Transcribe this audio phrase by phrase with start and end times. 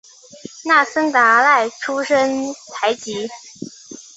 [0.65, 3.27] 那森达赖出身台吉。